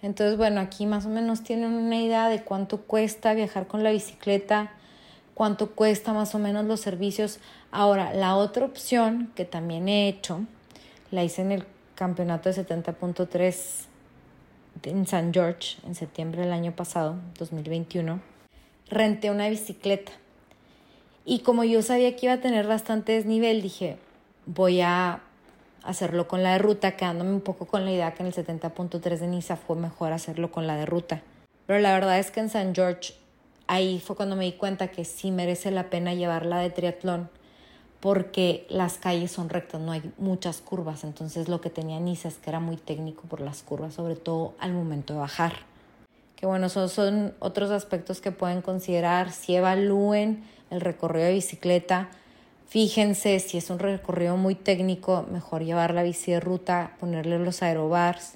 Entonces, 0.00 0.36
bueno, 0.36 0.60
aquí 0.60 0.86
más 0.86 1.06
o 1.06 1.08
menos 1.08 1.42
tienen 1.42 1.72
una 1.72 2.00
idea 2.00 2.28
de 2.28 2.42
cuánto 2.42 2.82
cuesta 2.82 3.34
viajar 3.34 3.68
con 3.68 3.84
la 3.84 3.92
bicicleta, 3.92 4.72
cuánto 5.42 5.72
cuesta 5.72 6.12
más 6.12 6.36
o 6.36 6.38
menos 6.38 6.66
los 6.66 6.78
servicios. 6.78 7.40
Ahora, 7.72 8.14
la 8.14 8.36
otra 8.36 8.64
opción 8.64 9.32
que 9.34 9.44
también 9.44 9.88
he 9.88 10.06
hecho, 10.06 10.42
la 11.10 11.24
hice 11.24 11.42
en 11.42 11.50
el 11.50 11.64
campeonato 11.96 12.48
de 12.48 12.64
70.3 12.64 13.56
en 14.84 15.04
San 15.04 15.34
George 15.34 15.78
en 15.84 15.96
septiembre 15.96 16.42
del 16.42 16.52
año 16.52 16.76
pasado, 16.76 17.16
2021. 17.40 18.20
Renté 18.88 19.32
una 19.32 19.48
bicicleta 19.48 20.12
y 21.24 21.40
como 21.40 21.64
yo 21.64 21.82
sabía 21.82 22.14
que 22.14 22.26
iba 22.26 22.34
a 22.34 22.40
tener 22.40 22.68
bastante 22.68 23.10
desnivel, 23.10 23.62
dije, 23.62 23.96
voy 24.46 24.80
a 24.80 25.22
hacerlo 25.82 26.28
con 26.28 26.44
la 26.44 26.52
de 26.52 26.58
ruta, 26.58 26.92
quedándome 26.92 27.32
un 27.32 27.40
poco 27.40 27.66
con 27.66 27.84
la 27.84 27.90
idea 27.90 28.14
que 28.14 28.22
en 28.22 28.28
el 28.28 28.32
70.3 28.32 29.18
de 29.18 29.26
Niza 29.26 29.56
fue 29.56 29.74
mejor 29.74 30.12
hacerlo 30.12 30.52
con 30.52 30.68
la 30.68 30.76
de 30.76 30.86
ruta. 30.86 31.20
Pero 31.66 31.80
la 31.80 31.94
verdad 31.94 32.20
es 32.20 32.30
que 32.30 32.38
en 32.38 32.48
San 32.48 32.76
George, 32.76 33.14
ahí 33.66 34.00
fue 34.00 34.16
cuando 34.16 34.36
me 34.36 34.44
di 34.44 34.52
cuenta 34.52 34.88
que 34.88 35.04
sí 35.04 35.30
merece 35.30 35.70
la 35.70 35.90
pena 35.90 36.14
llevarla 36.14 36.58
de 36.58 36.70
triatlón, 36.70 37.30
porque 38.00 38.66
las 38.68 38.98
calles 38.98 39.30
son 39.30 39.48
rectas, 39.48 39.80
no 39.80 39.92
hay 39.92 40.02
muchas 40.18 40.60
curvas. 40.60 41.04
Entonces 41.04 41.48
lo 41.48 41.60
que 41.60 41.70
tenía 41.70 42.00
Niza 42.00 42.28
es 42.28 42.36
que 42.36 42.50
era 42.50 42.60
muy 42.60 42.76
técnico 42.76 43.22
por 43.22 43.40
las 43.40 43.62
curvas, 43.62 43.94
sobre 43.94 44.16
todo 44.16 44.54
al 44.58 44.72
momento 44.72 45.14
de 45.14 45.20
bajar. 45.20 45.52
Que 46.34 46.46
bueno, 46.46 46.66
esos 46.66 46.90
son 46.90 47.34
otros 47.38 47.70
aspectos 47.70 48.20
que 48.20 48.32
pueden 48.32 48.62
considerar 48.62 49.30
si 49.30 49.54
evalúen 49.54 50.42
el 50.70 50.80
recorrido 50.80 51.26
de 51.26 51.34
bicicleta. 51.34 52.08
Fíjense 52.66 53.38
si 53.38 53.58
es 53.58 53.70
un 53.70 53.78
recorrido 53.78 54.36
muy 54.36 54.56
técnico, 54.56 55.24
mejor 55.30 55.62
llevar 55.62 55.94
la 55.94 56.02
bici 56.02 56.32
de 56.32 56.40
ruta, 56.40 56.96
ponerle 56.98 57.38
los 57.38 57.62
aerobars. 57.62 58.34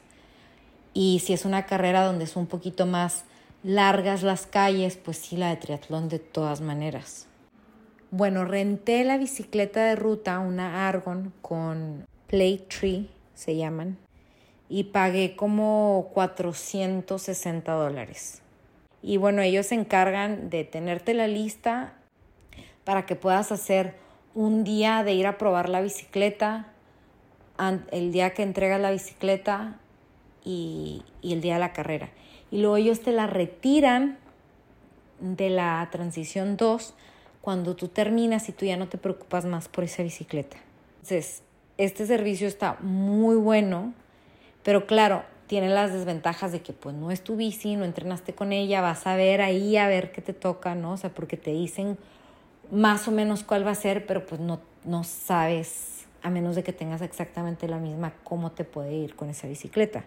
Y 0.95 1.21
si 1.25 1.33
es 1.33 1.45
una 1.45 1.67
carrera 1.67 2.05
donde 2.05 2.25
es 2.25 2.37
un 2.37 2.47
poquito 2.47 2.87
más 2.87 3.25
largas 3.67 4.23
las 4.23 4.47
calles, 4.47 4.97
pues 4.97 5.19
sí, 5.19 5.37
la 5.37 5.51
de 5.51 5.57
triatlón 5.57 6.09
de 6.09 6.21
todas 6.21 6.61
maneras. 6.61 7.27
Bueno, 8.13 8.45
renté 8.45 9.03
la 9.03 9.19
bicicleta 9.19 9.85
de 9.85 9.97
ruta, 9.97 10.39
una 10.39 10.89
Argon 10.89 11.33
con 11.43 12.07
Play 12.29 12.59
Tree, 12.59 13.11
se 13.35 13.57
llaman, 13.57 13.99
y 14.69 14.85
pagué 14.85 15.35
como 15.35 16.11
460 16.15 17.73
dólares. 17.73 18.41
Y 19.03 19.17
bueno, 19.17 19.43
ellos 19.43 19.67
se 19.67 19.75
encargan 19.75 20.49
de 20.49 20.63
tenerte 20.63 21.13
la 21.13 21.27
lista 21.27 21.95
para 22.85 23.05
que 23.05 23.17
puedas 23.17 23.51
hacer 23.51 23.97
un 24.33 24.63
día 24.63 25.03
de 25.03 25.15
ir 25.15 25.27
a 25.27 25.39
probar 25.39 25.69
la 25.69 25.81
bicicleta, 25.81 26.69
el 27.91 28.13
día 28.13 28.33
que 28.33 28.45
entregas 28.45 28.81
la 28.81 28.93
bicicleta 28.93 29.81
y, 30.45 31.03
el 31.25 31.41
día 31.41 31.55
de 31.55 31.61
la 31.61 31.73
carrera. 31.73 32.11
Y 32.51 32.61
luego 32.61 32.77
ellos 32.77 33.01
te 33.01 33.13
la 33.13 33.27
retiran 33.27 34.19
de 35.21 35.51
la 35.51 35.89
transición 35.91 36.57
2 36.57 36.95
cuando 37.41 37.77
tú 37.77 37.89
terminas 37.89 38.49
y 38.49 38.53
tú 38.53 38.67
ya 38.67 38.77
no 38.77 38.89
te 38.89 38.99
preocupas 38.99 39.45
más 39.45 39.69
por 39.69 39.85
esa 39.85 40.03
bicicleta. 40.03 40.57
Entonces, 40.97 41.43
este 41.79 42.07
servicio 42.07 42.49
está 42.49 42.77
muy 42.81 43.37
bueno, 43.37 43.93
pero 44.63 44.87
claro, 44.87 45.25
tiene 45.47 45.69
las 45.69 45.93
desventajas 45.93 46.53
de 46.53 46.61
que 46.61 46.73
pues 46.73 46.95
no 46.95 47.11
es 47.11 47.23
tu 47.23 47.37
bici, 47.37 47.77
no 47.77 47.85
entrenaste 47.85 48.35
con 48.35 48.53
ella, 48.53 48.81
vas 48.81 49.07
a 49.07 49.15
ver 49.17 49.41
ahí 49.41 49.77
a 49.77 49.87
ver 49.87 50.11
qué 50.11 50.23
te 50.23 50.33
toca, 50.33 50.75
¿no? 50.75 50.93
O 50.93 50.97
sea, 50.97 51.11
porque 51.11 51.37
te 51.37 51.53
dicen 51.53 51.99
más 52.71 53.07
o 53.07 53.13
menos 53.13 53.45
cuál 53.45 53.65
va 53.65 53.71
a 53.71 53.77
ser, 53.77 54.07
pero 54.07 54.27
pues 54.27 54.41
no, 54.41 54.61
no 54.85 55.05
sabes, 55.05 56.07
a 56.23 56.31
menos 56.31 56.57
de 56.57 56.65
que 56.65 56.73
tengas 56.73 57.01
exactamente 57.01 57.69
la 57.69 57.79
misma, 57.79 58.15
cómo 58.25 58.51
te 58.51 58.65
puede 58.65 58.95
ir 58.95 59.15
con 59.15 59.31
esa 59.31 59.47
bicicleta. 59.47 60.05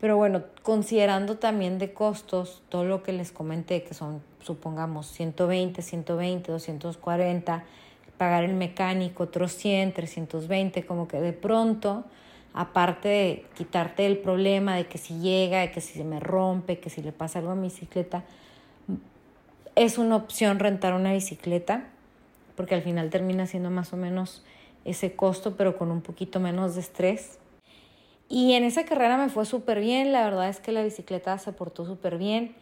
Pero 0.00 0.16
bueno, 0.16 0.44
considerando 0.62 1.38
también 1.38 1.78
de 1.78 1.92
costos, 1.92 2.62
todo 2.68 2.84
lo 2.84 3.02
que 3.02 3.12
les 3.12 3.32
comenté, 3.32 3.82
que 3.82 3.94
son, 3.94 4.22
supongamos, 4.40 5.08
120, 5.08 5.82
120, 5.82 6.52
240, 6.52 7.64
pagar 8.16 8.44
el 8.44 8.54
mecánico 8.54 9.24
otros 9.24 9.52
100, 9.52 9.94
320, 9.94 10.86
como 10.86 11.08
que 11.08 11.20
de 11.20 11.32
pronto, 11.32 12.04
aparte 12.54 13.08
de 13.08 13.46
quitarte 13.56 14.06
el 14.06 14.18
problema 14.18 14.76
de 14.76 14.86
que 14.86 14.98
si 14.98 15.18
llega, 15.18 15.60
de 15.60 15.72
que 15.72 15.80
si 15.80 15.94
se 15.94 16.04
me 16.04 16.20
rompe, 16.20 16.78
que 16.78 16.90
si 16.90 17.02
le 17.02 17.12
pasa 17.12 17.40
algo 17.40 17.52
a 17.52 17.54
mi 17.56 17.68
bicicleta, 17.68 18.24
es 19.74 19.98
una 19.98 20.16
opción 20.16 20.58
rentar 20.58 20.94
una 20.94 21.12
bicicleta, 21.12 21.86
porque 22.56 22.74
al 22.74 22.82
final 22.82 23.10
termina 23.10 23.46
siendo 23.46 23.70
más 23.70 23.92
o 23.92 23.96
menos 23.96 24.44
ese 24.84 25.14
costo, 25.14 25.56
pero 25.56 25.76
con 25.76 25.90
un 25.90 26.02
poquito 26.02 26.40
menos 26.40 26.74
de 26.74 26.80
estrés. 26.80 27.38
Y 28.28 28.52
en 28.52 28.64
esa 28.64 28.84
carrera 28.84 29.16
me 29.16 29.28
fue 29.28 29.46
súper 29.46 29.80
bien, 29.80 30.12
la 30.12 30.24
verdad 30.24 30.48
es 30.48 30.60
que 30.60 30.72
la 30.72 30.82
bicicleta 30.82 31.38
se 31.38 31.52
portó 31.52 31.86
súper 31.86 32.18
bien, 32.18 32.54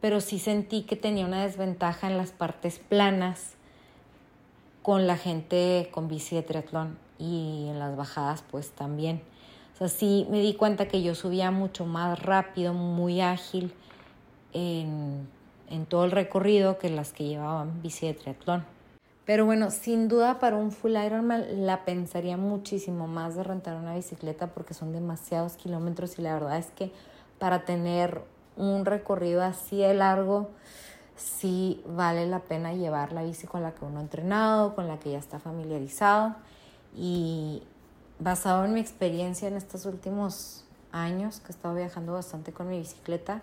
pero 0.00 0.20
sí 0.20 0.38
sentí 0.38 0.82
que 0.82 0.96
tenía 0.96 1.24
una 1.24 1.42
desventaja 1.42 2.08
en 2.08 2.18
las 2.18 2.32
partes 2.32 2.78
planas 2.78 3.54
con 4.82 5.06
la 5.06 5.16
gente 5.16 5.88
con 5.92 6.08
bici 6.08 6.36
de 6.36 6.42
triatlón 6.42 6.98
y 7.18 7.68
en 7.70 7.78
las 7.78 7.96
bajadas 7.96 8.44
pues 8.50 8.70
también. 8.70 9.22
O 9.74 9.78
sea, 9.78 9.88
sí 9.88 10.26
me 10.30 10.40
di 10.40 10.54
cuenta 10.54 10.88
que 10.88 11.02
yo 11.02 11.14
subía 11.14 11.50
mucho 11.50 11.86
más 11.86 12.22
rápido, 12.22 12.74
muy 12.74 13.20
ágil 13.22 13.72
en 14.52 15.26
en 15.70 15.86
todo 15.86 16.04
el 16.04 16.10
recorrido 16.10 16.78
que 16.78 16.90
las 16.90 17.12
que 17.12 17.24
llevaban 17.24 17.82
bici 17.82 18.06
de 18.06 18.14
triatlón. 18.14 18.64
Pero 19.24 19.46
bueno, 19.46 19.70
sin 19.70 20.08
duda 20.08 20.38
para 20.38 20.56
un 20.56 20.70
full 20.70 20.96
Ironman 20.96 21.66
la 21.66 21.84
pensaría 21.84 22.36
muchísimo 22.36 23.06
más 23.06 23.36
de 23.36 23.42
rentar 23.42 23.76
una 23.76 23.94
bicicleta 23.94 24.48
porque 24.48 24.74
son 24.74 24.92
demasiados 24.92 25.54
kilómetros 25.54 26.18
y 26.18 26.22
la 26.22 26.34
verdad 26.34 26.58
es 26.58 26.66
que 26.66 26.92
para 27.38 27.64
tener 27.64 28.20
un 28.56 28.84
recorrido 28.84 29.42
así 29.42 29.78
de 29.78 29.94
largo 29.94 30.50
sí 31.16 31.82
vale 31.86 32.26
la 32.26 32.40
pena 32.40 32.74
llevar 32.74 33.12
la 33.12 33.22
bici 33.22 33.46
con 33.46 33.62
la 33.62 33.72
que 33.72 33.84
uno 33.84 33.98
ha 33.98 34.02
entrenado, 34.02 34.74
con 34.74 34.88
la 34.88 34.98
que 34.98 35.12
ya 35.12 35.18
está 35.18 35.38
familiarizado. 35.38 36.34
Y 36.94 37.62
basado 38.18 38.64
en 38.64 38.74
mi 38.74 38.80
experiencia 38.80 39.48
en 39.48 39.56
estos 39.56 39.86
últimos 39.86 40.64
años 40.92 41.40
que 41.40 41.48
he 41.48 41.50
estado 41.50 41.74
viajando 41.74 42.12
bastante 42.12 42.52
con 42.52 42.68
mi 42.68 42.78
bicicleta, 42.78 43.42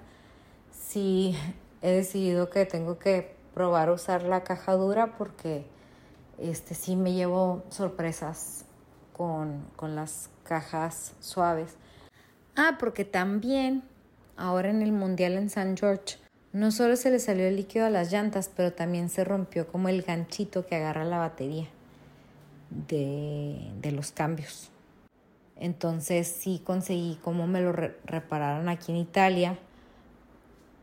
sí 0.71 1.35
he 1.81 1.91
decidido 1.91 2.50
que 2.50 2.65
tengo 2.65 3.00
que 3.00 3.40
probar 3.53 3.89
usar 3.89 4.24
la 4.24 4.43
caja 4.43 4.74
dura 4.74 5.17
porque 5.17 5.65
este 6.38 6.75
sí 6.75 6.96
me 6.96 7.13
llevo 7.13 7.63
sorpresas 7.70 8.65
con, 9.13 9.65
con 9.75 9.96
las 9.96 10.29
cajas 10.43 11.13
suaves. 11.20 11.75
Ah, 12.55 12.77
porque 12.79 13.05
también 13.05 13.84
ahora 14.38 14.70
en 14.70 14.81
el 14.81 14.91
Mundial 14.91 15.34
en 15.34 15.50
San 15.50 15.77
George 15.77 16.17
no 16.53 16.72
solo 16.72 16.96
se 16.96 17.12
le 17.12 17.20
salió 17.20 17.48
el 17.48 17.55
líquido 17.55 17.86
a 17.86 17.89
las 17.89 18.12
llantas, 18.12 18.51
pero 18.53 18.74
también 18.74 19.10
se 19.10 19.24
rompió 19.24 19.67
como 19.67 19.88
el 19.88 20.01
ganchito 20.01 20.65
que 20.65 20.75
agarra 20.75 21.05
la 21.05 21.17
batería 21.17 21.67
de, 22.70 23.72
de 23.81 23.91
los 23.91 24.12
cambios. 24.12 24.70
Entonces 25.55 26.27
sí 26.27 26.62
conseguí 26.65 27.20
cómo 27.22 27.48
me 27.48 27.62
lo 27.62 27.72
repararon 27.72 28.67
aquí 28.67 28.91
en 28.91 28.98
Italia 28.98 29.60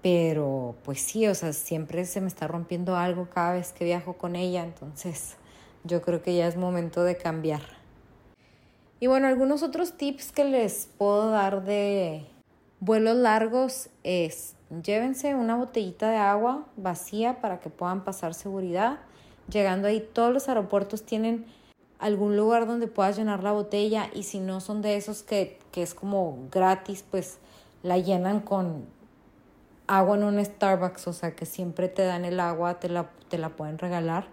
pero 0.03 0.77
pues 0.85 1.01
sí, 1.01 1.27
o 1.27 1.35
sea, 1.35 1.53
siempre 1.53 2.05
se 2.05 2.21
me 2.21 2.29
está 2.29 2.47
rompiendo 2.47 2.97
algo 2.97 3.29
cada 3.29 3.55
vez 3.55 3.73
que 3.73 3.85
viajo 3.85 4.15
con 4.15 4.37
ella, 4.37 4.65
entonces 4.65 5.37
yo 5.85 6.03
creo 6.03 6.23
que 6.23 6.37
ya 6.37 6.47
es 6.47 6.57
momento 6.57 7.05
de 7.05 7.17
cambiar. 7.17 7.63
Y 9.01 9.07
bueno, 9.07 9.29
algunos 9.29 9.63
otros 9.63 9.97
tips 9.97 10.33
que 10.33 10.45
les 10.45 10.89
puedo 10.99 11.31
dar 11.31 11.65
de 11.65 12.27
vuelos 12.81 13.17
largos 13.17 13.91
es 14.03 14.55
llévense 14.83 15.35
una 15.35 15.57
botellita 15.57 16.11
de 16.11 16.17
agua 16.17 16.67
vacía 16.77 17.41
para 17.41 17.61
que 17.61 17.71
puedan 17.71 18.05
pasar 18.05 18.35
seguridad. 18.35 18.99
Llegando 19.51 19.89
ahí, 19.89 20.07
todos 20.13 20.33
los 20.33 20.49
aeropuertos 20.49 21.05
tienen 21.05 21.47
algún 21.99 22.37
lugar 22.37 22.67
donde 22.67 22.87
puedas 22.87 23.17
llenar 23.17 23.43
la 23.43 23.53
botella 23.53 24.11
y 24.15 24.25
si 24.25 24.41
no 24.41 24.61
son 24.61 24.83
de 24.83 24.97
esos 24.97 25.23
que, 25.23 25.59
que 25.73 25.83
es 25.83 25.95
como 25.95 26.49
gratis, 26.51 27.05
pues 27.09 27.39
la 27.83 27.99
llenan 27.99 28.41
con 28.41 28.85
agua 29.89 30.17
en 30.17 30.25
un 30.25 30.45
Starbucks, 30.45 31.09
o 31.09 31.13
sea 31.13 31.35
que 31.35 31.47
siempre 31.47 31.89
te 31.89 32.05
dan 32.05 32.25
el 32.25 32.39
agua, 32.39 32.79
te 32.79 32.89
la, 32.89 33.11
te 33.29 33.39
la 33.39 33.49
pueden 33.49 33.79
regalar. 33.79 34.29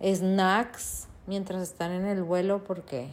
Snacks 0.00 1.08
mientras 1.26 1.62
están 1.62 1.90
en 1.92 2.06
el 2.06 2.22
vuelo 2.22 2.62
porque 2.62 3.08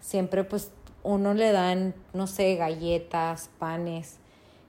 siempre 0.00 0.42
pues 0.42 0.72
uno 1.02 1.34
le 1.34 1.52
dan, 1.52 1.94
no 2.14 2.26
sé, 2.26 2.56
galletas, 2.56 3.50
panes 3.58 4.16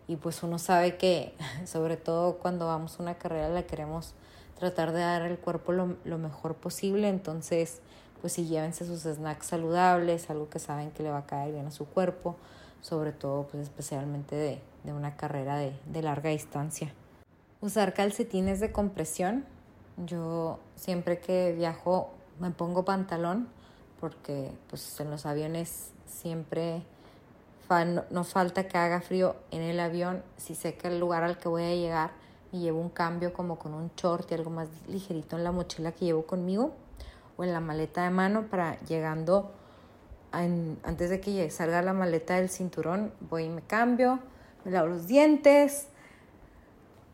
y 0.08 0.17
pues 0.17 0.43
uno 0.43 0.60
sabe 0.60 0.98
que 0.98 1.34
sobre 1.65 1.98
todo 1.98 2.38
cuando 2.38 2.67
vamos 2.67 3.00
a 3.00 3.03
una 3.03 3.15
carrera 3.15 3.50
la 3.50 3.63
queremos 3.63 4.13
tratar 4.60 4.91
de 4.91 5.00
dar 5.00 5.22
al 5.22 5.38
cuerpo 5.39 5.72
lo, 5.72 5.96
lo 6.03 6.17
mejor 6.17 6.55
posible, 6.55 7.08
entonces 7.08 7.79
pues 8.19 8.34
sí 8.34 8.46
llévense 8.46 8.86
sus 8.86 9.03
snacks 9.03 9.48
saludables, 9.48 10.29
algo 10.29 10.50
que 10.50 10.60
saben 10.60 10.91
que 10.91 11.03
le 11.03 11.10
va 11.10 11.19
a 11.19 11.25
caer 11.25 11.53
bien 11.53 11.67
a 11.67 11.72
su 11.72 11.86
cuerpo, 11.86 12.36
sobre 12.81 13.12
todo 13.12 13.48
pues 13.48 13.63
especialmente 13.63 14.36
de, 14.36 14.62
de 14.83 14.93
una 14.93 15.15
carrera 15.15 15.57
de, 15.57 15.74
de 15.86 16.01
larga 16.01 16.29
distancia. 16.29 16.93
Usar 17.62 17.93
calcetines 17.93 18.59
de 18.59 18.71
compresión. 18.71 19.45
Yo 20.05 20.59
siempre 20.75 21.19
que 21.19 21.53
viajo 21.53 22.12
me 22.39 22.51
pongo 22.51 22.86
pantalón 22.86 23.50
porque 24.00 24.51
pues 24.69 25.00
en 25.00 25.12
los 25.12 25.25
aviones 25.25 25.91
siempre 26.05 26.83
no, 28.09 28.24
falta 28.24 28.67
que 28.67 28.77
haga 28.77 29.01
frío 29.01 29.36
en 29.51 29.62
el 29.62 29.79
avión. 29.79 30.24
Si 30.38 30.55
sé 30.55 30.75
que 30.75 30.88
el 30.88 31.00
lugar 31.00 31.24
al 31.24 31.38
que 31.38 31.48
voy 31.50 31.63
a 31.63 31.75
llegar 31.75 32.12
y 32.51 32.59
llevo 32.59 32.79
un 32.79 32.89
cambio 32.89 33.31
como 33.31 33.59
con 33.59 33.74
un 33.75 33.91
short 33.95 34.31
y 34.31 34.36
algo 34.36 34.50
más 34.50 34.69
ligerito 34.88 35.38
en 35.38 35.43
la 35.43 35.51
mochila 35.51 35.91
que 35.91 36.05
llevo 36.05 36.24
conmigo 36.24 36.74
o 37.38 37.43
en 37.43 37.53
la 37.53 37.59
maleta 37.59 38.03
de 38.03 38.09
mano 38.09 38.48
para 38.50 38.79
llegando 38.81 39.51
antes 40.31 41.09
de 41.09 41.19
que 41.19 41.50
salga 41.50 41.81
la 41.81 41.93
maleta 41.93 42.36
del 42.36 42.50
cinturón 42.50 43.12
voy 43.29 43.45
y 43.45 43.50
me 43.50 43.62
cambio, 43.62 44.19
me 44.63 44.71
lavo 44.71 44.88
los 44.88 45.07
dientes, 45.07 45.88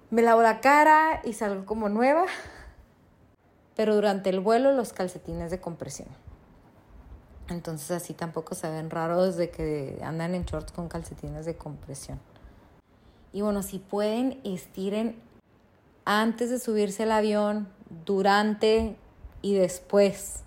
me 0.10 0.22
lavo 0.22 0.42
la 0.42 0.62
cara 0.62 1.22
y 1.24 1.34
salgo 1.34 1.66
como 1.66 1.90
nueva. 1.90 2.26
Pero 3.76 3.96
durante 3.96 4.30
el 4.30 4.40
vuelo 4.40 4.72
los 4.72 4.94
calcetines 4.94 5.52
de 5.52 5.60
compresión. 5.60 6.08
Entonces 7.50 7.92
así 7.92 8.14
tampoco 8.14 8.56
se 8.56 8.70
ven 8.70 8.90
raros 8.90 9.36
de 9.36 9.50
que 9.50 10.00
andan 10.04 10.34
en 10.34 10.46
shorts 10.46 10.72
con 10.72 10.88
calcetines 10.88 11.46
de 11.46 11.56
compresión. 11.56 12.20
Y 13.34 13.42
bueno, 13.42 13.62
si 13.64 13.80
pueden, 13.80 14.40
estiren 14.44 15.22
antes 16.06 16.50
de 16.50 16.60
subirse 16.60 17.04
al 17.04 17.12
avión, 17.12 17.68
durante 18.06 18.96
y 19.42 19.56
después. 19.56 20.44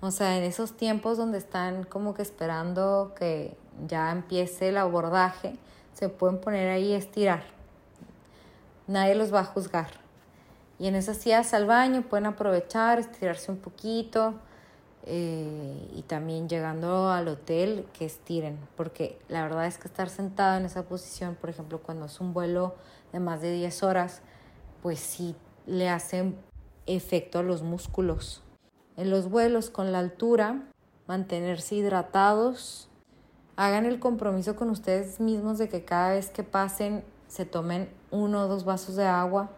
O 0.00 0.10
sea, 0.12 0.38
en 0.38 0.44
esos 0.44 0.76
tiempos 0.76 1.18
donde 1.18 1.38
están 1.38 1.82
como 1.82 2.14
que 2.14 2.22
esperando 2.22 3.14
que 3.18 3.56
ya 3.86 4.12
empiece 4.12 4.68
el 4.68 4.76
abordaje, 4.76 5.56
se 5.92 6.08
pueden 6.08 6.40
poner 6.40 6.68
ahí 6.68 6.92
y 6.92 6.94
estirar. 6.94 7.42
Nadie 8.86 9.16
los 9.16 9.34
va 9.34 9.40
a 9.40 9.44
juzgar. 9.44 9.88
Y 10.78 10.86
en 10.86 10.94
esas 10.94 11.22
días 11.24 11.52
al 11.52 11.66
baño 11.66 12.02
pueden 12.02 12.26
aprovechar, 12.26 13.00
estirarse 13.00 13.50
un 13.50 13.58
poquito 13.58 14.34
eh, 15.04 15.90
y 15.96 16.02
también 16.02 16.48
llegando 16.48 17.10
al 17.10 17.26
hotel 17.26 17.84
que 17.92 18.04
estiren, 18.04 18.56
porque 18.76 19.18
la 19.28 19.42
verdad 19.42 19.66
es 19.66 19.78
que 19.78 19.88
estar 19.88 20.08
sentado 20.08 20.58
en 20.58 20.66
esa 20.66 20.84
posición, 20.84 21.34
por 21.34 21.50
ejemplo, 21.50 21.80
cuando 21.80 22.06
es 22.06 22.20
un 22.20 22.32
vuelo 22.32 22.76
de 23.12 23.18
más 23.18 23.40
de 23.40 23.52
10 23.52 23.82
horas, 23.82 24.20
pues 24.80 25.00
sí 25.00 25.34
le 25.66 25.88
hacen 25.88 26.36
efecto 26.86 27.40
a 27.40 27.42
los 27.42 27.62
músculos. 27.62 28.42
En 28.98 29.10
los 29.10 29.30
vuelos 29.30 29.70
con 29.70 29.92
la 29.92 30.00
altura, 30.00 30.60
mantenerse 31.06 31.76
hidratados, 31.76 32.88
hagan 33.54 33.86
el 33.86 34.00
compromiso 34.00 34.56
con 34.56 34.70
ustedes 34.70 35.20
mismos 35.20 35.56
de 35.56 35.68
que 35.68 35.84
cada 35.84 36.14
vez 36.14 36.30
que 36.30 36.42
pasen 36.42 37.04
se 37.28 37.44
tomen 37.44 37.88
uno 38.10 38.42
o 38.42 38.48
dos 38.48 38.64
vasos 38.64 38.96
de 38.96 39.06
agua, 39.06 39.50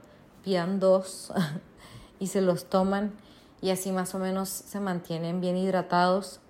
pidan 0.45 0.79
dos 0.79 1.33
y 2.21 2.27
se 2.27 2.43
los 2.43 2.67
toman 2.67 3.15
y 3.63 3.71
así 3.71 3.93
más 3.93 4.15
o 4.15 4.19
menos 4.19 4.51
se 4.51 4.79
mantienen 4.79 5.41
bien 5.41 5.57
hidratados. 5.57 6.41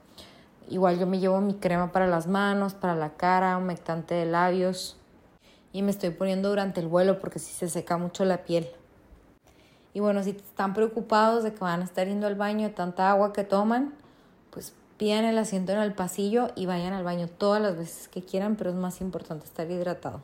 Igual 0.69 0.99
yo 0.99 1.07
me 1.07 1.21
llevo 1.21 1.41
mi 1.41 1.55
crema 1.55 1.93
para 1.93 2.09
las 2.09 2.27
manos, 2.27 2.75
para 2.75 2.97
la 2.97 3.11
cara, 3.11 3.57
humectante 3.57 4.17
de 4.17 4.27
labios 4.27 4.97
y 5.73 5.83
me 5.83 5.93
estoy 5.93 6.11
poniendo 6.11 6.49
durante 6.49 6.81
el 6.81 6.89
vuelo 6.89 7.21
porque 7.21 7.39
si 7.39 7.53
se 7.53 7.69
seca 7.69 7.99
mucho 7.99 8.25
la 8.25 8.43
piel. 8.43 8.69
Y 9.93 10.01
bueno, 10.01 10.23
si 10.23 10.31
están 10.31 10.75
preocupados 10.75 11.43
de 11.43 11.53
que 11.53 11.61
van 11.61 11.83
a 11.83 11.85
estar 11.85 12.07
yendo 12.07 12.27
al 12.27 12.37
baño 12.37 12.71
tanta 12.71 13.11
agua 13.11 13.33
que 13.33 13.45
toman, 13.45 13.93
pues 14.51 14.75
pidan 14.99 15.25
el 15.25 15.39
asiento 15.39 15.73
en 15.73 15.79
el 15.79 15.95
pasillo 15.95 16.51
y 16.55 16.67
vayan 16.67 16.93
al 16.93 17.05
baño 17.05 17.29
todas 17.29 17.61
las 17.61 17.77
veces 17.77 18.09
que 18.09 18.23
quieran, 18.23 18.57
pero 18.57 18.71
es 18.71 18.77
más 18.77 19.01
importante 19.01 19.47
estar 19.47 19.69
hidratado. 19.71 20.23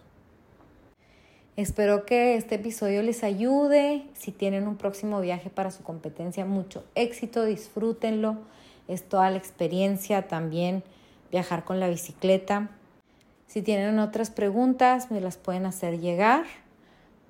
Espero 1.56 2.04
que 2.04 2.36
este 2.36 2.56
episodio 2.56 3.02
les 3.02 3.24
ayude. 3.24 4.04
Si 4.12 4.30
tienen 4.30 4.68
un 4.68 4.76
próximo 4.76 5.20
viaje 5.22 5.48
para 5.48 5.70
su 5.70 5.82
competencia, 5.82 6.44
mucho 6.44 6.84
éxito, 6.94 7.46
disfrútenlo. 7.46 8.36
Es 8.88 9.08
toda 9.08 9.30
la 9.30 9.38
experiencia 9.38 10.28
también 10.28 10.84
viajar 11.30 11.64
con 11.64 11.80
la 11.80 11.88
bicicleta. 11.88 12.68
Si 13.46 13.62
tienen 13.62 13.98
otras 13.98 14.28
preguntas, 14.30 15.10
me 15.10 15.22
las 15.22 15.38
pueden 15.38 15.64
hacer 15.64 15.98
llegar 15.98 16.44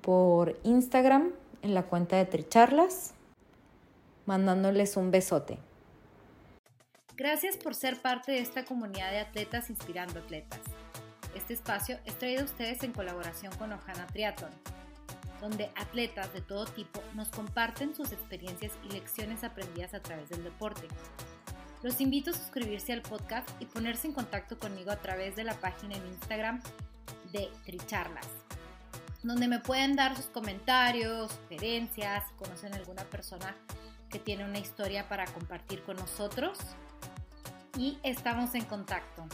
por 0.01 0.57
Instagram 0.63 1.31
en 1.61 1.73
la 1.73 1.83
cuenta 1.83 2.15
de 2.17 2.25
Tricharlas, 2.25 3.13
mandándoles 4.25 4.97
un 4.97 5.11
besote. 5.11 5.57
Gracias 7.15 7.57
por 7.57 7.73
ser 7.73 7.99
parte 8.01 8.31
de 8.31 8.39
esta 8.39 8.63
comunidad 8.63 9.11
de 9.11 9.19
atletas 9.19 9.69
inspirando 9.69 10.19
atletas. 10.19 10.59
Este 11.35 11.53
espacio 11.53 11.99
es 12.05 12.17
traído 12.19 12.41
a 12.41 12.45
ustedes 12.45 12.83
en 12.83 12.91
colaboración 12.91 13.55
con 13.55 13.71
Ojana 13.73 14.05
Triathlon, 14.07 14.51
donde 15.41 15.71
atletas 15.75 16.33
de 16.33 16.41
todo 16.41 16.65
tipo 16.65 17.01
nos 17.15 17.29
comparten 17.29 17.95
sus 17.95 18.11
experiencias 18.11 18.71
y 18.83 18.93
lecciones 18.93 19.43
aprendidas 19.43 19.93
a 19.93 20.01
través 20.01 20.29
del 20.29 20.43
deporte. 20.43 20.87
Los 21.83 22.01
invito 22.01 22.31
a 22.31 22.33
suscribirse 22.33 22.93
al 22.93 23.01
podcast 23.01 23.49
y 23.59 23.65
ponerse 23.65 24.07
en 24.07 24.13
contacto 24.13 24.57
conmigo 24.57 24.91
a 24.91 24.97
través 24.97 25.35
de 25.35 25.43
la 25.43 25.53
página 25.53 25.95
en 25.95 26.05
Instagram 26.07 26.61
de 27.31 27.49
Tricharlas, 27.65 28.27
donde 29.27 29.47
me 29.47 29.59
pueden 29.59 29.95
dar 29.95 30.15
sus 30.15 30.25
comentarios, 30.27 31.31
sugerencias, 31.31 32.23
si 32.27 32.33
conocen 32.35 32.73
alguna 32.73 33.03
persona 33.03 33.55
que 34.09 34.19
tiene 34.19 34.45
una 34.45 34.59
historia 34.59 35.07
para 35.09 35.25
compartir 35.25 35.83
con 35.83 35.97
nosotros. 35.97 36.57
Y 37.77 37.99
estamos 38.03 38.55
en 38.55 38.65
contacto. 38.65 39.27